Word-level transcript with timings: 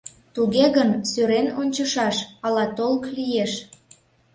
Туге 0.35 0.65
гын, 0.75 0.89
сӧрен 1.11 1.47
ончышаш: 1.61 2.17
ала 2.45 2.65
толк 2.77 3.03
лиеш. 3.15 3.53